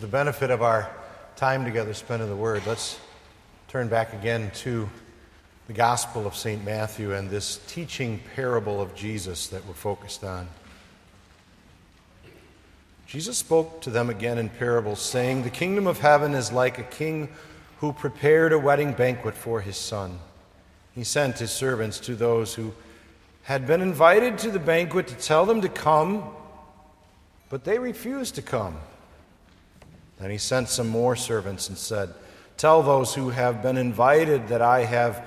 [0.00, 0.90] For the benefit of our
[1.36, 2.98] time together spent in the Word, let's
[3.68, 4.88] turn back again to
[5.66, 6.64] the Gospel of St.
[6.64, 10.48] Matthew and this teaching parable of Jesus that we're focused on.
[13.06, 16.84] Jesus spoke to them again in parables, saying, The kingdom of heaven is like a
[16.84, 17.28] king
[17.80, 20.18] who prepared a wedding banquet for his son.
[20.94, 22.72] He sent his servants to those who
[23.42, 26.24] had been invited to the banquet to tell them to come,
[27.50, 28.78] but they refused to come.
[30.20, 32.12] Then he sent some more servants and said,
[32.56, 35.26] Tell those who have been invited that I have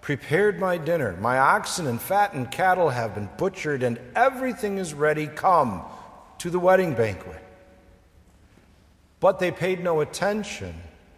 [0.00, 1.16] prepared my dinner.
[1.20, 5.26] My oxen and fattened cattle have been butchered, and everything is ready.
[5.26, 5.82] Come
[6.38, 7.44] to the wedding banquet.
[9.18, 10.74] But they paid no attention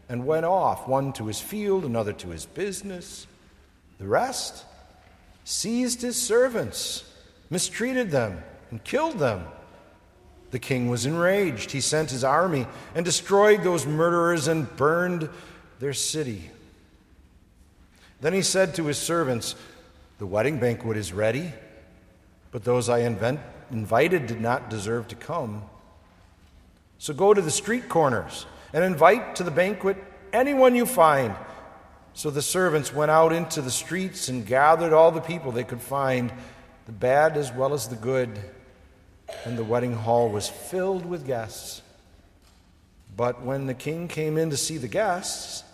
[0.08, 3.26] and went off, one to his field, another to his business.
[3.98, 4.64] The rest
[5.44, 7.04] seized his servants,
[7.50, 9.44] mistreated them, and killed them.
[10.50, 11.70] The king was enraged.
[11.70, 15.28] He sent his army and destroyed those murderers and burned
[15.78, 16.50] their city.
[18.20, 19.54] Then he said to his servants,
[20.18, 21.52] The wedding banquet is ready,
[22.50, 23.40] but those I invent,
[23.70, 25.62] invited did not deserve to come.
[26.98, 29.96] So go to the street corners and invite to the banquet
[30.32, 31.34] anyone you find.
[32.12, 35.80] So the servants went out into the streets and gathered all the people they could
[35.80, 36.32] find,
[36.86, 38.38] the bad as well as the good,
[39.44, 41.82] and the wedding hall was filled with guests.
[43.16, 45.64] But when the king came in to see the guests,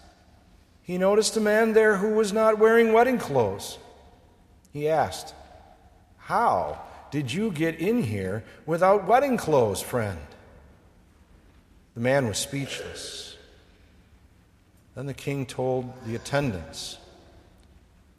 [0.82, 3.78] he noticed a man there who was not wearing wedding clothes.
[4.72, 5.34] He asked,
[6.18, 10.18] How did you get in here without wedding clothes, friend?
[11.94, 13.36] The man was speechless.
[14.94, 16.98] Then the king told the attendants,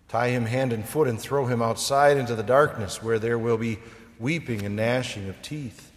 [0.07, 3.57] Tie him hand and foot and throw him outside into the darkness where there will
[3.57, 3.79] be
[4.19, 5.91] weeping and gnashing of teeth.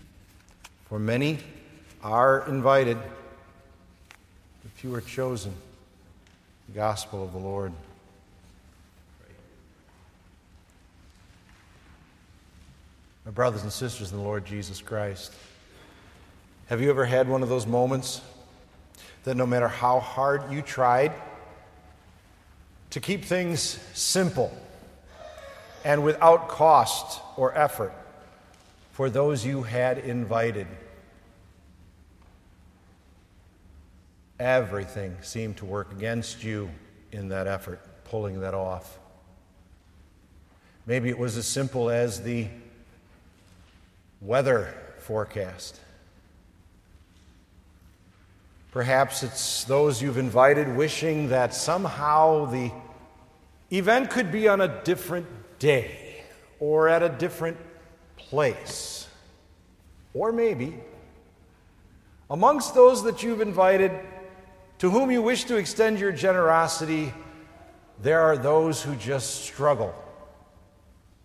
[0.89, 1.39] For many
[2.03, 2.99] are invited,
[4.63, 5.55] but few are chosen.
[6.69, 7.73] The gospel of the Lord.
[13.25, 15.35] My brothers and sisters in the Lord Jesus Christ,
[16.69, 18.21] have you ever had one of those moments
[19.25, 21.13] that no matter how hard you tried
[22.91, 24.57] to keep things simple
[25.85, 27.93] and without cost or effort
[28.93, 30.67] for those you had invited,
[34.39, 36.71] everything seemed to work against you
[37.13, 38.99] in that effort, pulling that off?
[40.87, 42.49] Maybe it was as simple as the
[44.21, 45.81] weather forecast.
[48.73, 52.71] Perhaps it's those you've invited wishing that somehow the
[53.73, 55.27] event could be on a different
[55.59, 56.23] day
[56.61, 57.57] or at a different
[58.29, 59.09] place.
[60.15, 60.75] Or maybe
[62.31, 63.93] amongst those that you've invited
[64.79, 67.13] to whom you wish to extend your generosity,
[68.03, 69.95] there are those who just struggle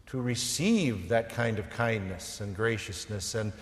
[0.08, 3.36] to receive that kind of kindness and graciousness.
[3.36, 3.54] And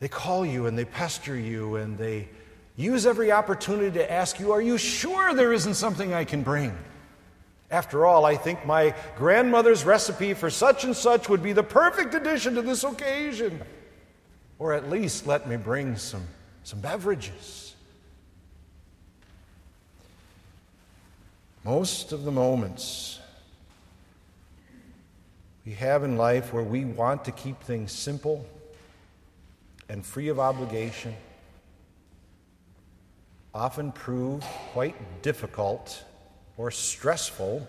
[0.00, 2.28] they call you and they pester you and they
[2.76, 6.76] use every opportunity to ask you, Are you sure there isn't something I can bring?
[7.70, 12.14] After all, I think my grandmother's recipe for such and such would be the perfect
[12.14, 13.62] addition to this occasion.
[14.58, 16.26] Or at least let me bring some,
[16.64, 17.74] some beverages.
[21.62, 23.18] Most of the moments
[25.66, 28.46] we have in life where we want to keep things simple
[29.90, 31.14] and free of obligation
[33.54, 34.42] often prove
[34.72, 36.04] quite difficult
[36.58, 37.66] or stressful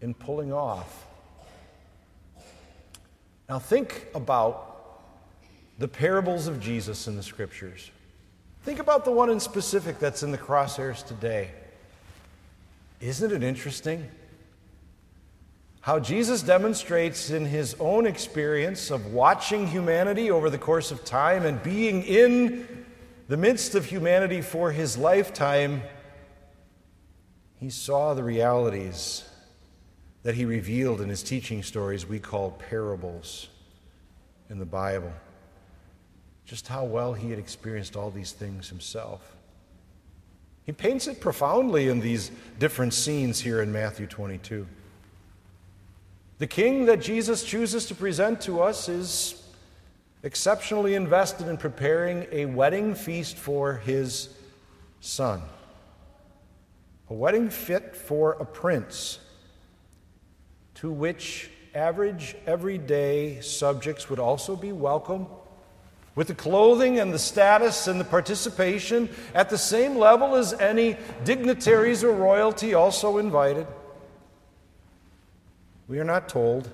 [0.00, 1.04] in pulling off.
[3.48, 5.02] Now, think about
[5.78, 7.90] the parables of Jesus in the scriptures.
[8.62, 11.50] Think about the one in specific that's in the crosshairs today.
[13.00, 14.08] Isn't it interesting?
[15.86, 21.46] how Jesus demonstrates in his own experience of watching humanity over the course of time
[21.46, 22.84] and being in
[23.28, 25.80] the midst of humanity for his lifetime,
[27.58, 29.24] he saw the realities
[30.22, 33.48] that he revealed in his teaching stories we call parables
[34.50, 35.12] in the Bible.
[36.44, 39.36] Just how well he had experienced all these things himself.
[40.64, 44.66] He paints it profoundly in these different scenes here in Matthew 22.
[46.38, 49.42] The king that Jesus chooses to present to us is
[50.22, 54.28] exceptionally invested in preparing a wedding feast for his
[55.00, 55.40] son.
[57.08, 59.20] A wedding fit for a prince,
[60.74, 65.26] to which average, everyday subjects would also be welcome
[66.16, 70.96] with the clothing and the status and the participation at the same level as any
[71.24, 73.66] dignitaries or royalty also invited.
[75.86, 76.70] We are not told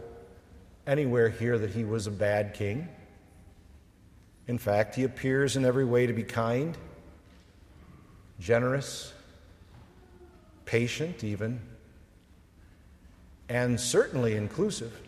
[0.86, 2.88] anywhere here that he was a bad king.
[4.46, 6.78] In fact, he appears in every way to be kind,
[8.38, 9.12] generous,
[10.64, 11.60] patient, even,
[13.48, 14.98] and certainly inclusive,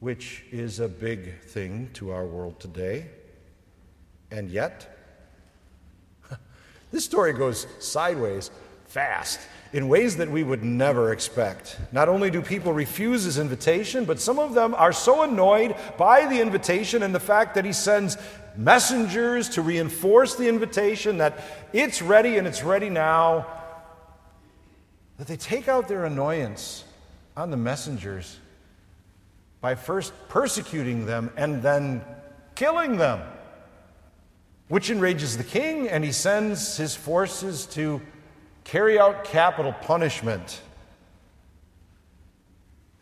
[0.00, 3.06] which is a big thing to our world today.
[4.30, 4.96] And yet,
[6.92, 8.50] this story goes sideways
[8.86, 9.40] fast
[9.72, 11.78] in ways that we would never expect.
[11.92, 16.26] Not only do people refuse his invitation, but some of them are so annoyed by
[16.26, 18.18] the invitation and the fact that he sends
[18.56, 23.46] messengers to reinforce the invitation that it's ready and it's ready now,
[25.18, 26.84] that they take out their annoyance
[27.36, 28.38] on the messengers
[29.60, 32.02] by first persecuting them and then
[32.54, 33.20] killing them
[34.72, 38.00] which enrages the king, and he sends his forces to
[38.64, 40.62] carry out capital punishment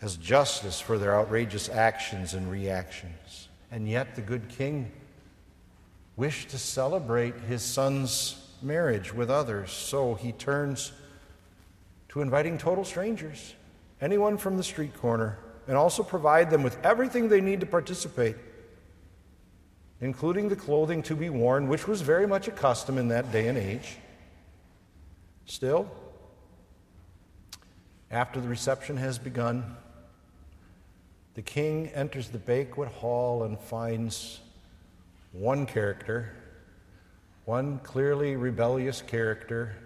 [0.02, 3.48] as justice for their outrageous actions and reactions.
[3.70, 4.90] And yet, the good king
[6.16, 10.90] wished to celebrate his son's marriage with others, so he turns
[12.10, 13.54] to inviting total strangers,
[14.00, 18.36] anyone from the street corner, and also provide them with everything they need to participate
[20.00, 23.48] including the clothing to be worn, which was very much a custom in that day
[23.48, 23.96] and age.
[25.44, 25.90] Still,
[28.10, 29.76] after the reception has begun,
[31.34, 34.40] the king enters the banquet hall and finds
[35.32, 36.32] one character,
[37.44, 39.76] one clearly rebellious character,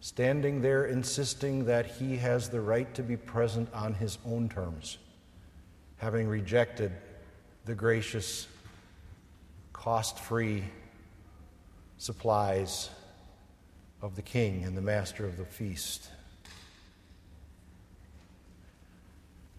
[0.00, 4.98] standing there insisting that he has the right to be present on his own terms,
[5.98, 6.90] having rejected
[7.66, 8.48] the gracious
[9.72, 10.64] cost free
[11.98, 12.88] supplies
[14.00, 16.08] of the king and the master of the feast.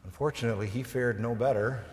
[0.03, 1.83] Unfortunately, he fared no better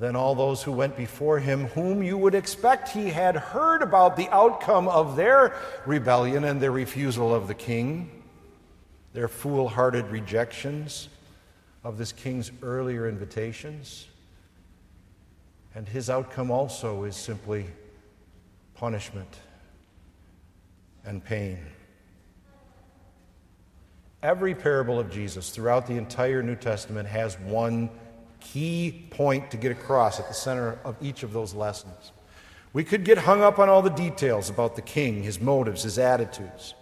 [0.00, 4.16] than all those who went before him, whom you would expect he had heard about
[4.16, 5.54] the outcome of their
[5.84, 8.10] rebellion and their refusal of the king,
[9.12, 11.10] their foolhardy rejections
[11.84, 14.06] of this king's earlier invitations.
[15.74, 17.66] And his outcome also is simply
[18.74, 19.36] punishment
[21.04, 21.58] and pain.
[24.22, 27.90] Every parable of Jesus throughout the entire New Testament has one
[28.40, 32.12] key point to get across at the center of each of those lessons.
[32.72, 35.98] We could get hung up on all the details about the king, his motives, his
[35.98, 36.74] attitudes.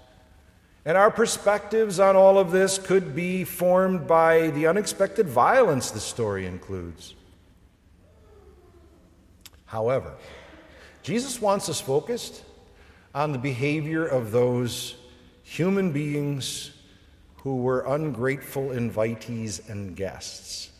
[0.85, 6.01] And our perspectives on all of this could be formed by the unexpected violence the
[6.01, 7.15] story includes.
[9.67, 10.15] However,
[11.03, 12.43] Jesus wants us focused
[13.15, 14.97] on the behavior of those
[15.43, 16.71] human beings
[17.43, 20.71] who were ungrateful invitees and guests.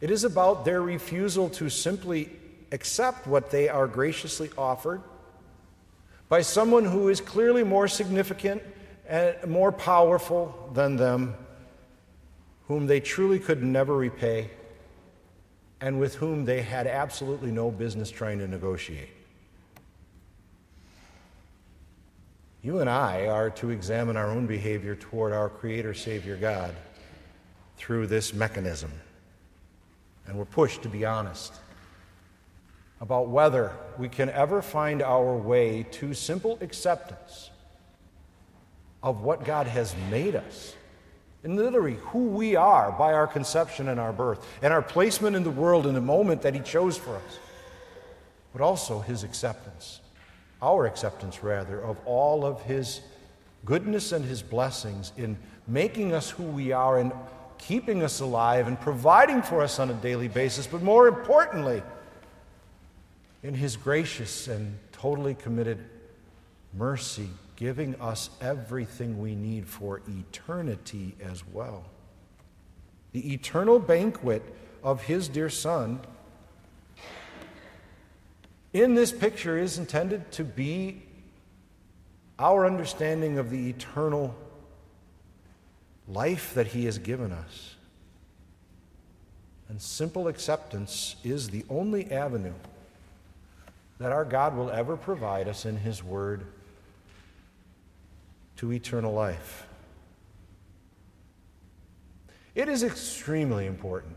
[0.00, 2.30] It is about their refusal to simply
[2.72, 5.02] accept what they are graciously offered
[6.28, 8.62] by someone who is clearly more significant
[9.08, 11.34] and more powerful than them,
[12.66, 14.50] whom they truly could never repay
[15.80, 19.10] and with whom they had absolutely no business trying to negotiate.
[22.62, 26.74] You and I are to examine our own behavior toward our Creator, Savior God
[27.76, 28.90] through this mechanism.
[30.26, 31.54] And we're pushed to be honest
[33.00, 37.50] about whether we can ever find our way to simple acceptance
[39.02, 40.74] of what God has made us
[41.46, 45.44] and literally who we are by our conception and our birth, and our placement in
[45.44, 47.38] the world in the moment that He chose for us,
[48.52, 50.00] but also His acceptance,
[50.60, 53.00] our acceptance rather, of all of His
[53.64, 55.36] goodness and His blessings in
[55.68, 57.12] making us who we are and
[57.58, 61.82] keeping us alive and providing for us on a daily basis, but more importantly,
[63.42, 65.78] in His gracious and totally committed
[66.72, 71.84] mercy giving us everything we need for eternity as well.
[73.12, 74.42] The eternal banquet
[74.82, 76.00] of His dear Son
[78.72, 81.02] in this picture is intended to be
[82.38, 84.34] our understanding of the eternal
[86.08, 87.74] life that He has given us.
[89.68, 92.54] And simple acceptance is the only avenue
[93.98, 96.46] that our God will ever provide us in His Word
[98.56, 99.66] to eternal life.
[102.54, 104.16] It is extremely important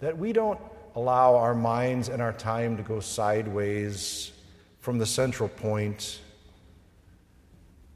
[0.00, 0.58] that we don't
[0.96, 4.32] allow our minds and our time to go sideways
[4.80, 6.20] from the central point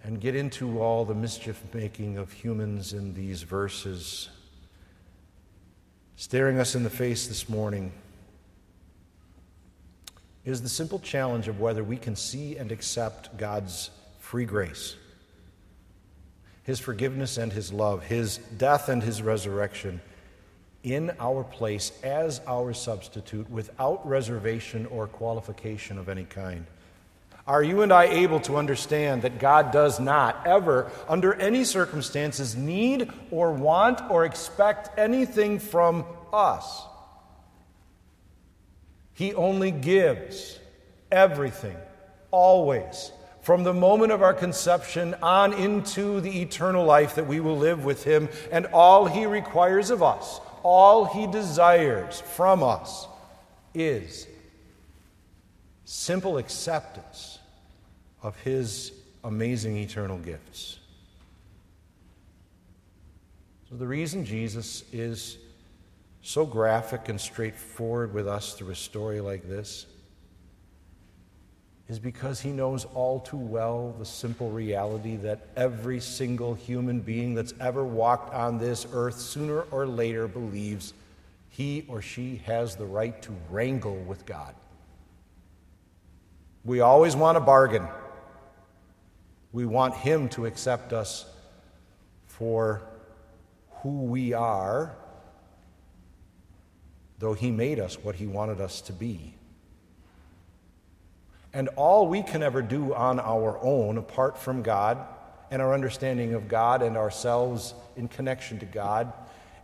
[0.06, 4.28] and get into all the mischief making of humans in these verses.
[6.14, 7.92] Staring us in the face this morning
[10.44, 14.94] is the simple challenge of whether we can see and accept God's free grace,
[16.62, 20.00] His forgiveness and His love, His death and His resurrection
[20.84, 26.64] in our place as our substitute without reservation or qualification of any kind.
[27.46, 32.56] Are you and I able to understand that God does not ever, under any circumstances,
[32.56, 36.82] need or want or expect anything from us?
[39.14, 40.58] He only gives
[41.10, 41.76] everything,
[42.32, 43.12] always,
[43.42, 47.84] from the moment of our conception on into the eternal life that we will live
[47.84, 53.06] with Him, and all He requires of us, all He desires from us,
[53.72, 54.26] is
[55.86, 57.38] simple acceptance
[58.22, 58.92] of His
[59.24, 60.80] amazing eternal gifts.
[63.70, 65.38] So, the reason Jesus is
[66.22, 69.86] so graphic and straightforward with us through a story like this
[71.88, 77.34] is because he knows all too well the simple reality that every single human being
[77.34, 80.94] that's ever walked on this earth sooner or later believes
[81.48, 84.54] he or she has the right to wrangle with God.
[86.66, 87.88] We always want a bargain.
[89.52, 91.24] We want him to accept us
[92.26, 92.82] for
[93.82, 94.94] who we are
[97.18, 99.34] though He made us what He wanted us to be.
[101.52, 104.98] And all we can ever do on our own, apart from God
[105.50, 109.12] and our understanding of God and ourselves in connection to God,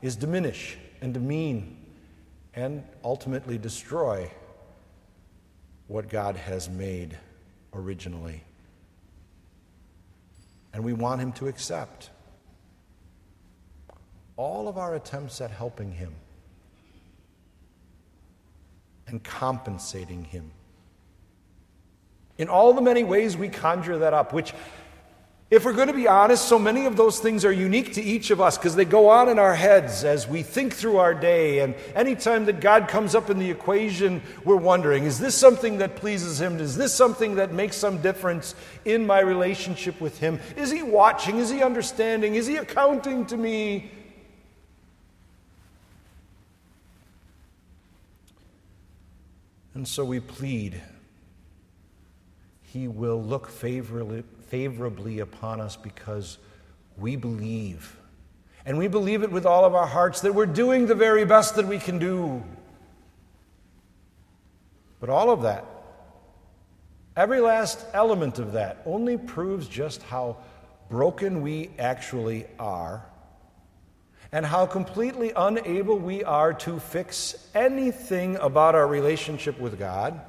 [0.01, 1.77] is diminish and demean
[2.55, 4.31] and ultimately destroy
[5.93, 7.17] what God has made
[7.75, 8.43] originally.
[10.73, 12.11] And we want Him to accept
[14.37, 16.15] all of our attempts at helping Him
[19.13, 20.51] and compensating him.
[22.39, 24.55] In all the many ways we conjure that up, which,
[25.53, 28.31] if we're going to be honest, so many of those things are unique to each
[28.31, 31.59] of us because they go on in our heads as we think through our day.
[31.59, 35.95] And anytime that God comes up in the equation, we're wondering is this something that
[35.95, 36.59] pleases Him?
[36.59, 38.55] Is this something that makes some difference
[38.87, 40.41] in my relationship with Him?
[40.57, 41.37] Is He watching?
[41.37, 42.35] Is He understanding?
[42.35, 43.91] Is He accounting to me?
[49.75, 50.81] And so we plead,
[52.63, 56.37] He will look favorably, favorably upon us because
[56.99, 57.97] we believe.
[58.67, 61.57] And we believe it with all of our hearts that we're doing the very best
[61.57, 62.45] that we can do.
[65.01, 65.65] But all of that,
[67.17, 70.37] every last element of that, only proves just how
[70.91, 73.07] broken we actually are
[74.33, 80.21] and how completely unable we are to fix anything about our relationship with God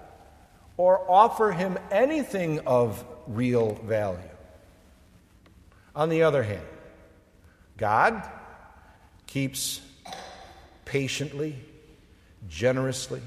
[0.78, 4.20] or offer Him anything of real value.
[5.96, 6.66] On the other hand,
[7.78, 8.28] God
[9.28, 9.82] keeps
[10.86, 11.56] patiently,
[12.48, 13.22] generously,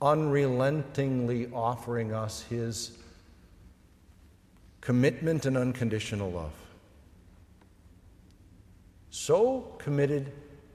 [0.00, 2.96] unrelentingly offering us His
[4.80, 6.52] commitment and unconditional love.
[9.10, 10.32] So committed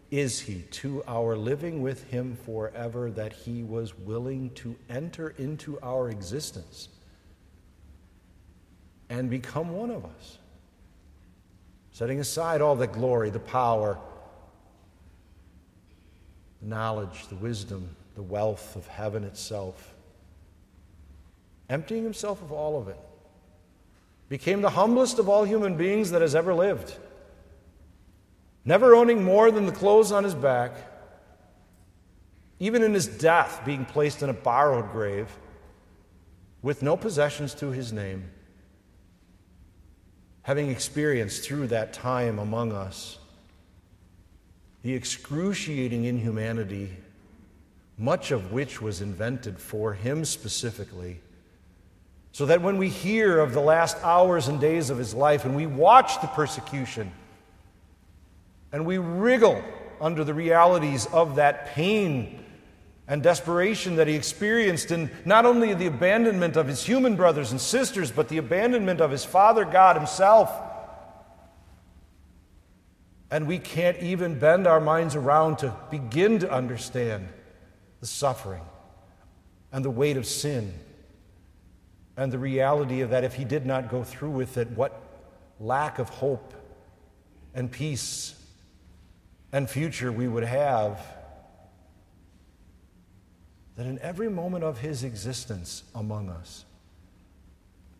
[0.09, 5.77] is he to our living with him forever that he was willing to enter into
[5.81, 6.87] our existence
[9.09, 10.37] and become one of us.
[11.91, 13.97] Setting aside all the glory, the power,
[16.61, 19.93] the knowledge, the wisdom, the wealth of heaven itself,
[21.69, 22.99] emptying himself of all of it,
[24.29, 26.97] became the humblest of all human beings that has ever lived
[28.67, 30.73] never owning more than the clothes on his back,
[32.59, 35.29] even in his death, being placed in a borrowed grave,
[36.61, 38.29] with no possessions to his name,
[40.41, 43.17] having experienced through that time among us
[44.83, 46.89] the excruciating inhumanity,
[47.97, 51.21] much of which was invented for him specifically.
[52.33, 55.55] So that when we hear of the last hours and days of his life and
[55.55, 57.11] we watch the persecution,
[58.71, 59.63] and we wriggle
[59.99, 62.43] under the realities of that pain
[63.07, 67.61] and desperation that he experienced in not only the abandonment of his human brothers and
[67.61, 70.51] sisters, but the abandonment of his Father God himself.
[73.31, 77.29] And we can't even bend our minds around to begin to understand
[78.01, 78.63] the suffering
[79.71, 80.73] and the weight of sin
[82.17, 85.01] and the reality of that if he did not go through with it, what
[85.59, 86.53] lack of hope
[87.53, 88.35] and peace
[89.51, 90.99] and future we would have.
[93.75, 96.65] That in every moment of his existence among us,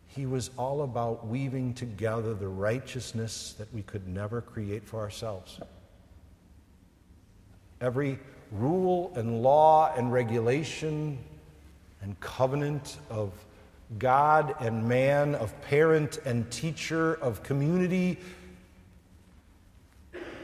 [0.08, 5.60] he was all about weaving together the righteousness that we could never create for ourselves.
[7.80, 8.18] Every
[8.50, 11.18] rule and law and regulation
[12.02, 13.32] and covenant of
[13.98, 18.18] God and man, of parent and teacher, of community,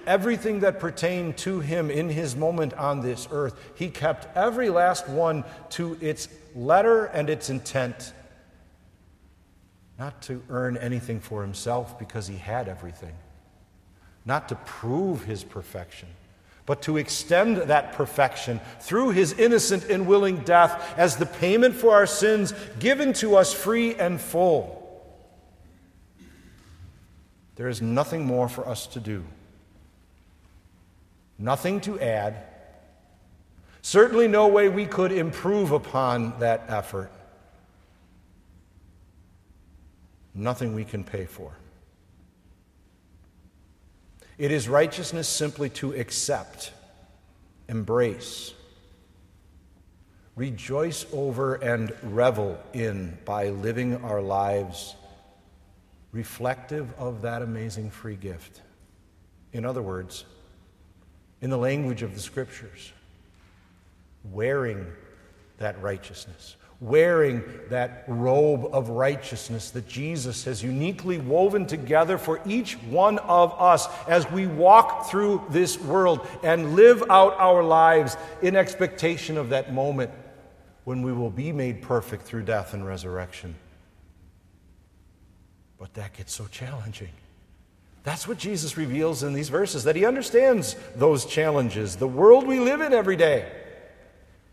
[0.06, 5.08] everything that pertained to him in his moment on this earth, he kept every last
[5.08, 8.12] one to its letter and its intent
[9.98, 13.14] not to earn anything for himself because he had everything,
[14.24, 16.08] not to prove his perfection,
[16.66, 21.94] but to extend that perfection through his innocent and willing death as the payment for
[21.94, 24.80] our sins given to us free and full.
[27.56, 29.24] There is nothing more for us to do,
[31.38, 32.36] nothing to add.
[33.82, 37.10] Certainly, no way we could improve upon that effort.
[40.34, 41.52] nothing we can pay for.
[44.36, 46.72] It is righteousness simply to accept,
[47.68, 48.52] embrace,
[50.34, 54.96] rejoice over, and revel in by living our lives
[56.10, 58.60] reflective of that amazing free gift.
[59.52, 60.24] In other words,
[61.40, 62.92] in the language of the scriptures,
[64.32, 64.86] wearing
[65.58, 72.74] that righteousness, wearing that robe of righteousness that Jesus has uniquely woven together for each
[72.74, 78.56] one of us as we walk through this world and live out our lives in
[78.56, 80.10] expectation of that moment
[80.84, 83.54] when we will be made perfect through death and resurrection.
[85.78, 87.10] But that gets so challenging.
[88.04, 92.60] That's what Jesus reveals in these verses, that he understands those challenges, the world we
[92.60, 93.50] live in every day.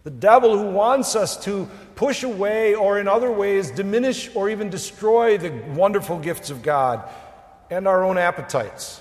[0.04, 4.70] The devil who wants us to push away or in other ways diminish or even
[4.70, 7.08] destroy the wonderful gifts of God
[7.70, 9.00] and our own appetites,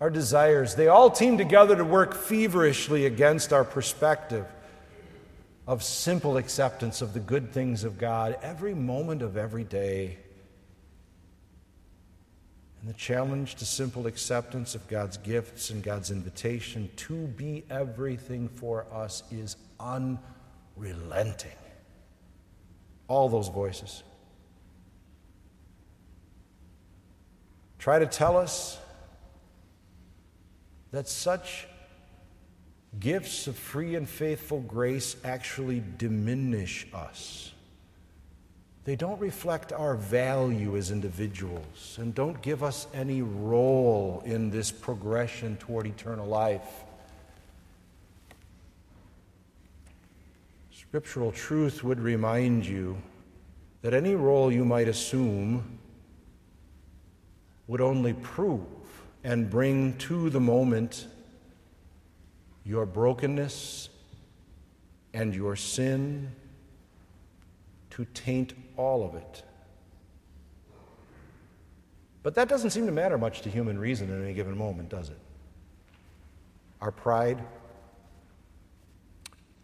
[0.00, 0.76] our desires.
[0.76, 4.46] They all team together to work feverishly against our perspective
[5.66, 10.18] of simple acceptance of the good things of God every moment of every day.
[12.80, 18.48] And the challenge to simple acceptance of God's gifts and God's invitation to be everything
[18.48, 21.50] for us is unrelenting.
[23.06, 24.02] All those voices.
[27.78, 28.78] Try to tell us
[30.90, 31.66] that such
[32.98, 37.52] gifts of free and faithful grace actually diminish us.
[38.84, 44.72] They don't reflect our value as individuals and don't give us any role in this
[44.72, 46.84] progression toward eternal life.
[50.72, 52.96] Scriptural truth would remind you
[53.82, 55.78] that any role you might assume
[57.66, 58.66] would only prove
[59.22, 61.06] and bring to the moment
[62.64, 63.90] your brokenness
[65.12, 66.32] and your sin
[68.00, 69.42] to taint all of it.
[72.22, 75.10] But that doesn't seem to matter much to human reason in any given moment, does
[75.10, 75.18] it?
[76.80, 77.44] Our pride,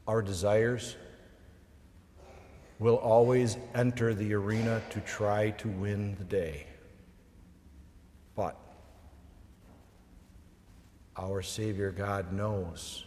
[0.07, 0.97] our desires,
[2.79, 6.67] will always enter the arena to try to win the day.
[8.35, 8.59] But
[11.17, 13.05] our Savior God knows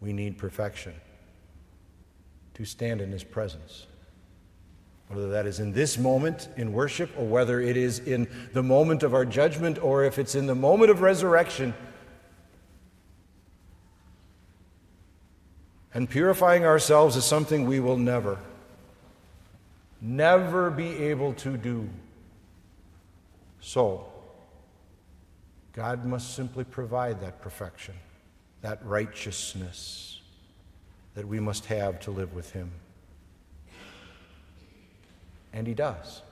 [0.00, 0.94] we need perfection
[2.58, 3.86] to stand in His presence.
[5.08, 9.02] Whether that is in this moment in worship, or whether it is in the moment
[9.02, 11.72] of our judgment, or if it's in the moment of resurrection
[15.94, 18.38] And purifying ourselves is something we will never,
[20.00, 21.88] never be able to do.
[23.60, 24.06] So,
[25.72, 27.94] God must simply provide that perfection,
[28.62, 30.17] that righteousness
[31.18, 32.70] that we must have to live with Him.
[35.52, 36.22] And He does.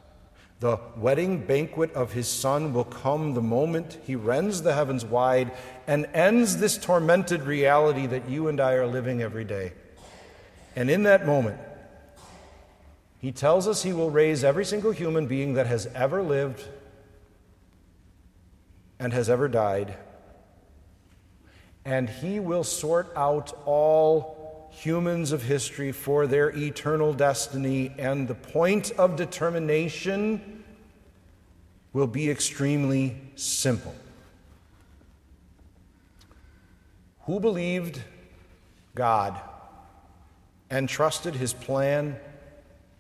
[0.61, 5.51] The wedding banquet of his son will come the moment he rends the heavens wide
[5.89, 9.73] and ends this tormented reality that you and I are living every day.
[10.77, 11.59] And in that moment,
[13.21, 16.65] he tells us he will raise every single human being that has ever lived
[19.01, 19.97] and has ever died.
[21.85, 24.36] And he will sort out all
[24.77, 30.65] humans of history for their eternal destiny, and the point of determination
[31.93, 33.95] will be extremely simple.
[37.23, 38.01] Who believed
[38.95, 39.41] God
[40.71, 42.17] and trusted his plan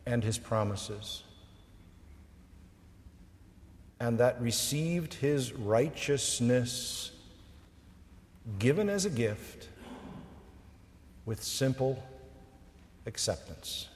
[0.06, 1.22] and his promises?
[4.00, 7.12] and that received his righteousness
[8.58, 9.68] given as a gift
[11.26, 12.02] with simple
[13.04, 13.88] acceptance.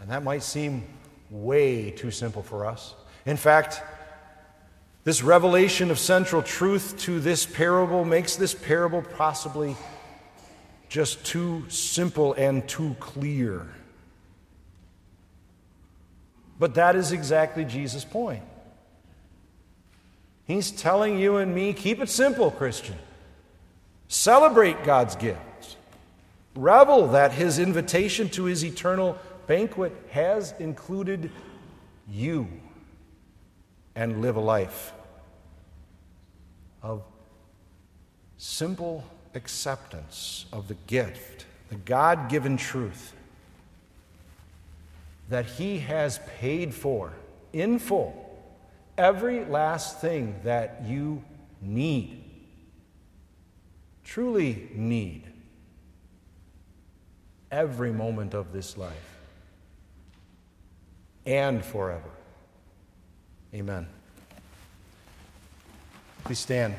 [0.00, 0.84] And that might seem
[1.30, 2.94] way too simple for us.
[3.26, 3.82] In fact,
[5.04, 9.76] this revelation of central truth to this parable makes this parable possibly
[10.88, 13.66] just too simple and too clear.
[16.58, 18.42] But that is exactly Jesus' point.
[20.44, 22.96] He's telling you and me keep it simple, Christian.
[24.08, 25.76] Celebrate God's gifts.
[26.54, 31.30] Revel that his invitation to his eternal banquet has included
[32.10, 32.48] you.
[33.94, 34.92] And live a life
[36.82, 37.02] of
[38.36, 43.12] simple acceptance of the gift, the God given truth
[45.28, 47.12] that He has paid for
[47.52, 48.24] in full
[48.96, 51.22] every last thing that you
[51.60, 52.17] need,
[54.08, 55.22] truly need,
[57.50, 59.18] every moment of this life
[61.26, 62.08] and forever.
[63.54, 63.86] Amen.
[66.24, 66.74] Please stand.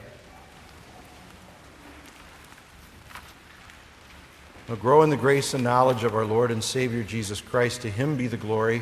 [4.68, 7.84] Now grow in the grace and knowledge of our Lord and Savior Jesus Christ.
[7.84, 8.82] To him be the glory,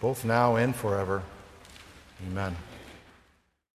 [0.00, 1.22] both now and forever.
[2.26, 2.56] Amen.